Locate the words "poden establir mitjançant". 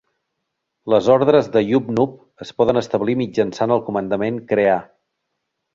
2.63-3.77